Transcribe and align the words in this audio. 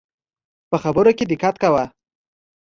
په 0.69 0.77
خبرو 0.83 1.11
کي 1.17 1.25
دقت 1.31 1.55
کوه 1.63 1.83